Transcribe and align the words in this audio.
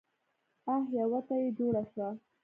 اح 0.71 0.83
يوه 0.99 1.19
تې 1.27 1.37
جوړه 1.57 1.83
شوه. 1.91 2.09